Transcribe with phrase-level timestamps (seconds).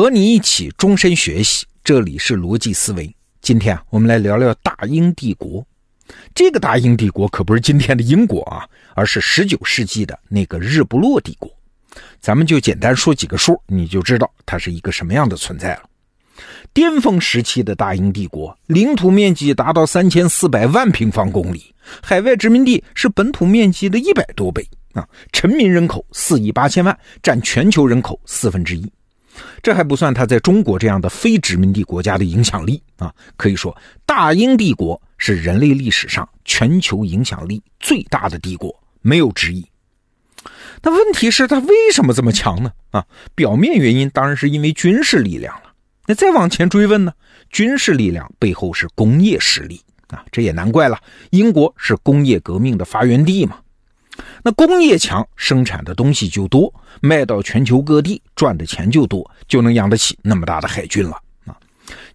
[0.00, 3.14] 和你一起终身学习，这里是逻辑思维。
[3.42, 5.62] 今天，我们来聊聊大英帝国。
[6.34, 11.50] 这个大英帝国可不是今天的英国啊，而是十九世纪的那个日不落帝国。
[12.18, 15.82] 咱们就简单说几个数，你就知道它是一个什么样的存在了。
[16.72, 25.06] 巅峰时期的大英帝国，领土面积达到三千四百万平方公里，海外殖民地是本土面积的一百多倍啊！
[25.30, 28.90] 臣民人口四亿八千万，占全球人口四分之一。
[29.62, 33.14] 这还不算他在中国这样的非殖民地国家的影响力啊！
[33.36, 33.76] 可以说，
[34.06, 39.64] 大英帝国是人类历史上全球影响力最大的帝国，没有之一。
[40.82, 42.72] 那问题是，他为什么这么强呢？
[42.90, 45.72] 啊，表面原因当然是因为军事力量了。
[46.06, 47.12] 那再往前追问呢？
[47.50, 50.98] 军事力量背后是工业实力啊，这也难怪了。
[51.30, 53.58] 英国是工业革命的发源地嘛。
[54.42, 61.56] 那工业强，生产的东西就多，卖到全球各地，赚的钱就多，就能养得起那么大的海军了啊！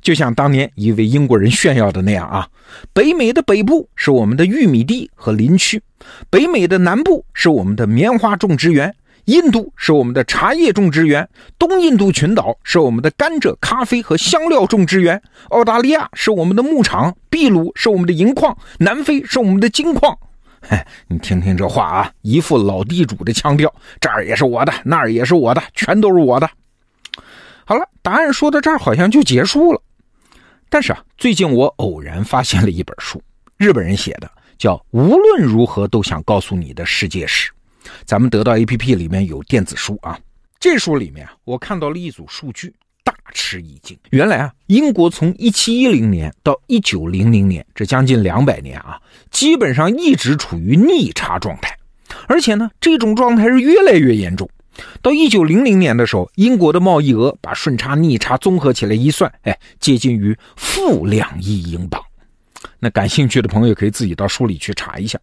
[0.01, 2.47] 就像当年一位英国人炫耀的那样啊，
[2.93, 5.81] 北美的北部是我们的玉米地和林区，
[6.29, 11.27] 北美的南部是我们的棉花种植园，印度是我们的茶叶种植园，
[11.59, 20.17] 东印度群岛是我们的甘蔗、咖啡和香料种植园，澳大利亚是我们的牧场，秘鲁是我们的银矿，南非是我们的金矿。
[20.69, 26.49] 哎，你听听这话啊，一副老地主的腔调，这儿也是我的，那儿也是我的，全都是我的。
[27.65, 29.81] 好了，答案说到这儿好像就结束了。
[30.69, 33.21] 但是啊，最近我偶然发现了一本书，
[33.57, 37.51] 日本人写的，叫《无论如何都想告诉你的世界史》。
[38.03, 40.19] 咱们得到 APP 里面有电子书啊，
[40.59, 42.73] 这书里面，我看到了一组数据。
[43.33, 43.97] 吃一惊！
[44.11, 48.99] 原来啊，英国从一七一零年到一九零零年，这将近两百年啊，
[49.31, 51.77] 基本上一直处于逆差状态，
[52.27, 54.49] 而且呢，这种状态是越来越严重。
[55.01, 62.01] 到一九零零年的时候，英国的贸易额把顺差、逆差综合起来一算，哎，接近于负两亿英镑。
[62.79, 65.17] 那感兴趣的朋友可以自己到书里去查一下，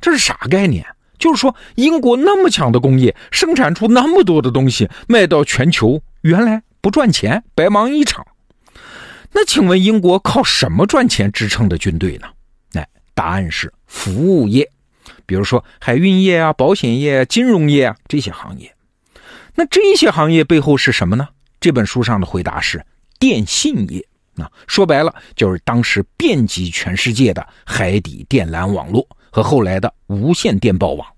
[0.00, 0.84] 这是啥概念？
[1.18, 6.62] 就是说，英国那么强的工业，生产出那么多的东西，卖到全球，原来。
[6.84, 8.26] 不赚钱，白忙一场。
[9.32, 12.26] 那请问英国靠什么赚钱支撑的军队呢？
[12.74, 14.70] 哎，答案是服务业，
[15.24, 18.70] 比如说海运业啊、保险业、金融业啊这些行业。
[19.54, 21.26] 那这些行业背后是什么呢？
[21.58, 22.84] 这本书上的回答是
[23.18, 24.06] 电信业。
[24.34, 31.08] 那说白了就是当时遍及全世界的海底电缆网络和后来的无线电报网，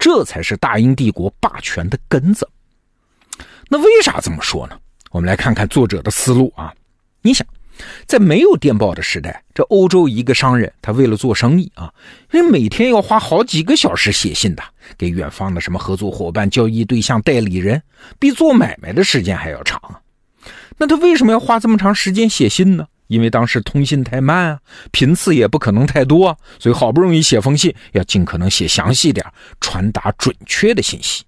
[0.00, 2.48] 这才是大英帝国霸权的根子。
[3.68, 4.76] 那为啥这么说呢？
[5.12, 6.72] 我们来看看作者的思路啊！
[7.20, 7.46] 你想，
[8.06, 11.92] 在没有电报的时代，这欧洲一个商人，他为了做生意啊，
[12.30, 14.62] 人每天要花好几个小时写信的，
[14.96, 17.82] 给远方的什么合作伙伴、交易对象、代理人，
[18.18, 19.78] 比做买卖的时间还要长。
[20.78, 22.86] 那他为什么要花这么长时间写信呢？
[23.08, 24.58] 因为当时通信太慢啊，
[24.92, 29.26] 频次也不可能太多，所以好不容易写封信，要尽可能写详细点，
[29.60, 31.22] 传达准确的信息。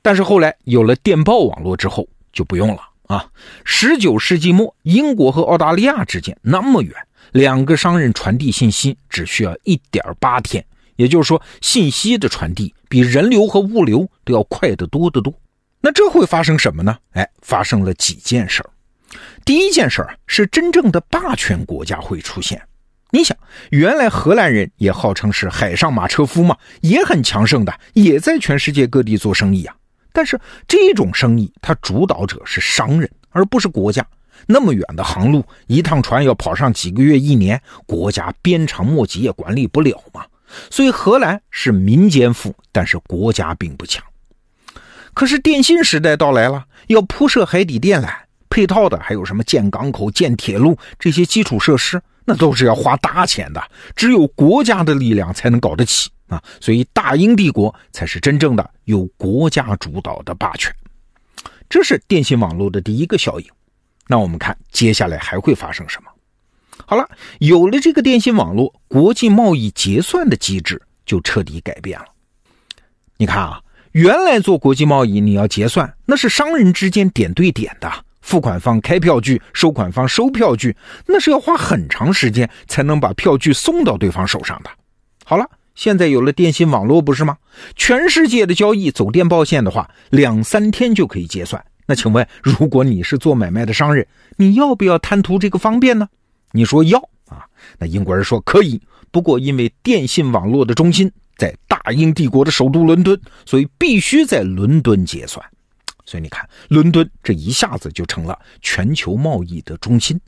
[0.00, 3.26] 但是后来有了电报网络之后，就不用了啊！
[3.64, 6.94] 十九世纪末，英国和澳大利亚之间那么远，
[7.32, 10.62] 两个商人传递信息只需要一点八天，
[10.96, 15.32] 也就是说，信息的传递比人流和物流都要快得多得多。
[15.80, 16.98] 那这会发生什么呢？
[17.12, 18.68] 哎，发生了几件事儿。
[19.46, 22.60] 第一件事儿是真正的霸权国家会出现。
[23.12, 23.34] 你想，
[23.70, 29.74] 原来荷兰人也号称是海上马车夫嘛，也很强盛的，也在全世界各地做生意啊。
[30.16, 34.02] 但是这种生意，它主导者是商人，而不是国家。
[34.46, 40.24] 那么远的航路，一趟船要跑上几个月、一年，国家鞭长莫及也管理不了嘛。
[40.70, 44.02] 所以荷兰是民间富，但是国家并不强。
[45.12, 48.08] 可是电信时代到来了，要铺设海底电缆，
[48.48, 53.62] 配套的还有什么建港口、建铁路这些基础设施，那都是要花大钱的，
[53.94, 56.10] 只有国家的力量才能搞得起。
[56.26, 60.74] 啊，所以大英帝国才是真正的由国家主导的霸权，
[61.68, 63.46] 这是电信网络的第一个效应。
[64.08, 66.10] 那我们看接下来还会发生什么？
[66.84, 67.08] 好了，
[67.38, 72.06] 有了这个电信网络，国际贸易结算的机制就彻底改变了。
[73.16, 73.60] 你看啊，
[73.92, 77.88] 原来做国际贸易你要结算，那是商人之间点对点的，
[78.26, 80.76] 付款方开票据，收款方收票据，
[81.06, 84.70] 那是要花很长时间才能把票据送到对方手上的。
[85.24, 85.48] 好了。
[85.76, 87.36] 现在有了电信网络，不是吗？
[87.74, 91.62] 全世界的交易走电报线的话，两三天就可以结算。
[91.86, 94.06] 那请问，如果你是做买卖的商人，
[94.38, 96.08] 你要不要贪图这个方便呢？
[96.52, 96.98] 你说要
[97.28, 97.44] 啊？
[97.78, 98.80] 那英国人说可以，
[99.10, 105.44] 不过因为电信网络的中心在大英帝国的首都伦敦，所以必须在伦敦结算。
[106.06, 110.18] 所以你看，伦敦这一下子就成了全球贸易的中心。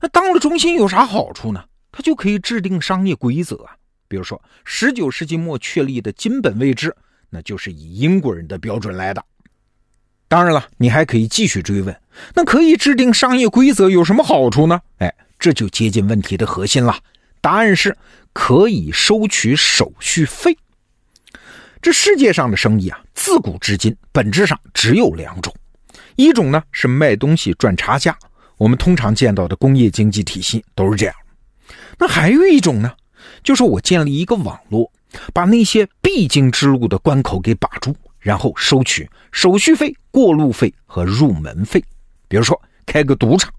[0.00, 1.62] 那当了中心有啥好处呢？
[1.92, 3.76] 它就可以制定商业规则啊。
[4.08, 6.96] 比如说，十九世纪末确立的金本位制，
[7.28, 9.22] 那就是以英国人的标准来的。
[10.28, 12.00] 当然了，你还可以继续追问，
[12.34, 14.80] 那可以制定商业规则有什么好处呢？
[14.98, 16.96] 哎，这就接近问题的核心了。
[17.40, 17.96] 答案是
[18.32, 20.56] 可以收取手续费。
[21.88, 25.50] 这世界上的生意啊，自古至今本质上只有两种，
[26.16, 28.14] 一种呢是卖东西赚差价，
[28.58, 31.14] 我们通常见到的工业经济体系都是这样。
[31.98, 32.92] 那还有一种呢，
[33.42, 34.92] 就是我建立一个网络，
[35.32, 41.82] 把那些必经之路的关口给把住，然后收取手续费、过路费和入门费。
[42.28, 43.50] 比如说开个赌场，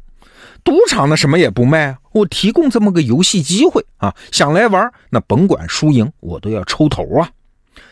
[0.63, 7.27] 赌场呢什么也不卖，我提供这么个游戏机会啊，想来玩那甭管输赢，我都要抽头啊。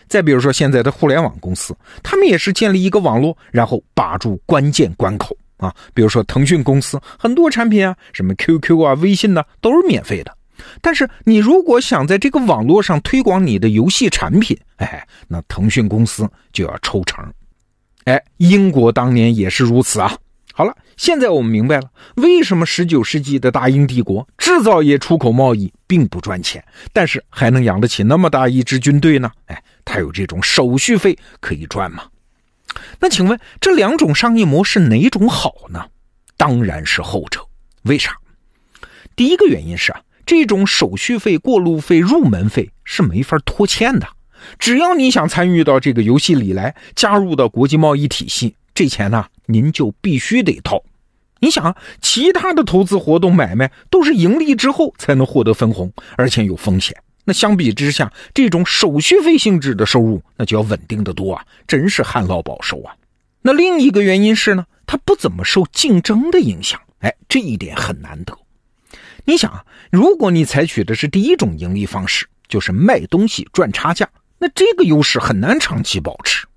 [0.07, 5.73] 再比如说，现在的互联网公司，他们也是建立一个网络，然后把住关键关口啊。
[5.93, 10.35] 比如说腾讯公司，很多产品啊，什么 QQ 啊、微信呢，都是免费的。
[10.81, 17.23] 但是你如果想在这个网络上推广你的游戏产品，哎，那腾讯公司就要抽成。
[18.05, 20.17] 哎，英国当年也是如此啊。
[20.53, 29.29] 好了，现在我们明白了，为什么十九世纪的大英帝国制造业出口贸易并不赚钱，但是还能养得起那么大一支军队呢？
[29.45, 32.03] 哎，他有这种手续费可以赚吗？
[32.99, 35.85] 那请问这两种商业模式哪种好呢？
[36.35, 37.39] 当然是后者。
[37.83, 38.17] 为啥？
[39.15, 44.07] 第一个原因是啊，这种手续费、过路费、入门费是没法拖欠的，
[44.59, 48.55] 只要你想参与到这个游戏里来，加入到国际贸易体系。
[48.75, 50.83] 这钱呢，您就必须得掏。
[51.39, 56.95] 你想，其他的投资活动买卖都是盈利之后才能获得分红，而且有风险。
[57.29, 62.95] 那相比之下，这种手续费性质的收入那就要稳定的多啊，真是旱涝保收啊。
[63.41, 66.79] 那另一个原因是呢，它不怎么受竞争的影响。
[66.99, 68.33] 哎，这一点很难得。
[69.25, 74.07] 你想啊，如果你采取的是第一种盈利方式，就是卖东西赚差价，
[74.39, 76.47] 那这个优势很难长期保持。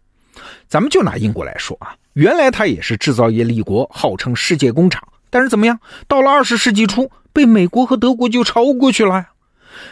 [0.69, 5.03] 咱们就拿英国来说啊，原来它也是制造业立国，号称世界工厂。
[5.31, 9.31] 但是怎么样，到了二十世纪初，被美国和德国就超过去了呀。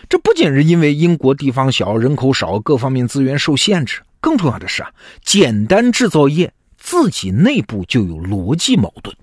[0.08, 4.90] 这不仅是因为英国地方小、人口少，各方面资源受限制，更重要的是啊，
[5.22, 9.14] 简单制造业自己内部就有逻辑矛盾。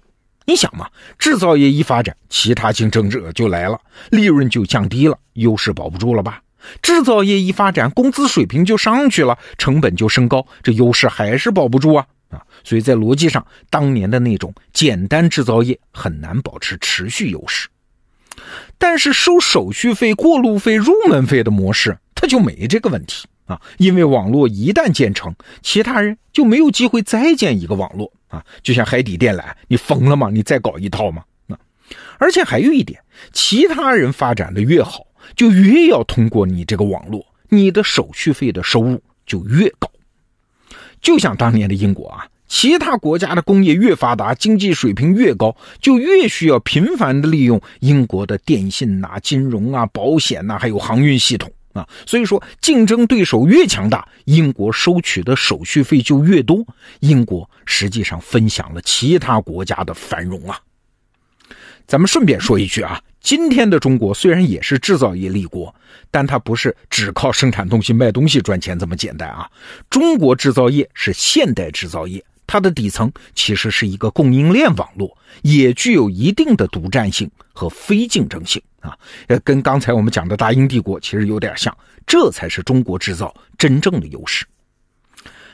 [0.46, 0.88] 你想嘛，
[1.18, 3.80] 制造业一发展，其他竞争者就来了，
[4.12, 6.42] 利润就降低了，优势保不住了吧？
[6.82, 12.42] 制造业一发展，工资水平就上去了，成本就升高，这优势还是保不住啊啊！
[12.64, 17.68] 所以在逻辑上，当年的那种简单制造业很难保持持续优势。
[18.96, 30.30] 但是收手续费、过路费、入门费的模式，它就没这个问题啊，因为网络一旦建成，其他人就没有机会再建一个网络啊，就像海底电缆，你疯了吗？
[30.32, 31.26] 你再搞一套吗？
[31.50, 31.60] 啊！
[32.18, 32.98] 而且还有一点，
[33.34, 35.06] 其他人发展的越好。
[35.36, 39.92] 就越要通过你这个网络，你的手续费的收入就越高。
[41.02, 42.26] 就像当年的英国啊，
[42.58, 51.86] 其他国家的工业越发达，经济水平越高，就越需要频繁的利用英国的电信呐、金融啊、保险呐，还有航运系统啊。
[52.06, 56.66] 所以说，竞争对手越强大，英国收取的手续费就越多。
[57.02, 60.58] 英国实际上分享了其他国家的繁荣啊。
[61.86, 63.02] 咱们顺便说一句啊。
[63.20, 65.76] 今天的中国虽然也是制造业立国，
[66.10, 69.50] 但它不是只靠生产东西、卖东西赚钱这么简单啊！
[69.90, 78.98] 中国制造业是现代制造业，它的底层其实是一个供应链网络，也具有一定的独占性和非竞争性啊！
[79.28, 81.76] 呃，跟刚才我们讲的大英帝国其实有点像，
[82.06, 84.46] 这才是中国制造真正的优势。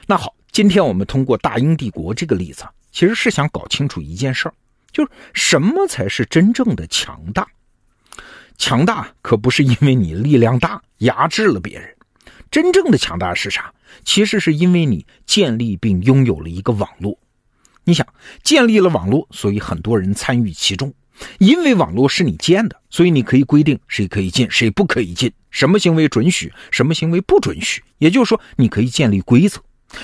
[0.05, 4.53] 那好，今天我们通过大英帝国这个例子，其实是想搞清楚一件事儿，
[4.91, 7.47] 就是什么才是真正的强大。
[8.57, 11.95] 强大可不是因为你力量大压制了别人，
[12.51, 13.73] 真正的强大是啥？
[14.03, 17.17] 其实是因为你建立并拥有了一个网络。
[17.83, 18.07] 你想
[18.43, 20.93] 建立了网络，所以很多人参与其中。
[21.39, 27.83] 因为网络是你建的，所以你可以规定谁可以进，谁不可以进，什么行为准许，什么行为不准许。
[27.99, 29.61] 也就是说，你可以建立规则。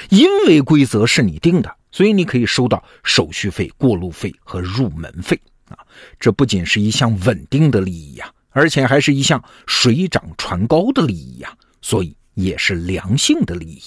[0.10, 5.40] 因为规则是你定的，所以你可以收到手续费、过路费和入门费
[5.70, 5.78] 啊。
[6.20, 8.32] 这不仅是一项稳定的利益呀。
[8.50, 13.82] 而且还是一项水涨船高的利益呀，所以也是良性的利益。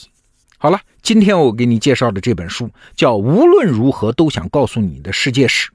[0.59, 5.71] 好了，今天我给你介绍的这本书叫《无论如何都想告诉你的世界史》。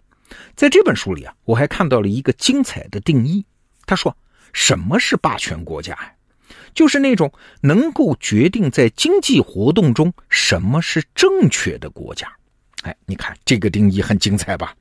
[0.55, 3.45] 在这本书里啊，我还看到了一个精彩的定义。
[3.85, 4.15] 他说
[4.51, 6.11] ：“什么是霸权国家呀？
[6.73, 12.27] 就是那种能够决定在经济活动中什么是正确的国家。
[12.83, 14.75] 哎，你看这个定义很精彩吧？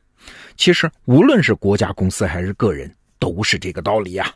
[0.57, 4.35] 其实无论是国家、公司还是个人，都是这个道理呀。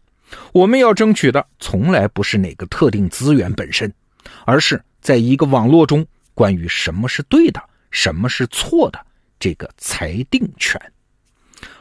[0.53, 3.93] 我们要争取的从来不是哪个特定资源本身，
[4.45, 8.99] 而是在一个网络中关于什么是对的、什么是错的
[9.39, 10.81] 这个裁定权。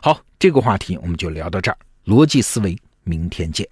[0.02, 1.78] 好，这个话题我们就聊到这儿。
[2.06, 3.68] 逻辑思维，明天见。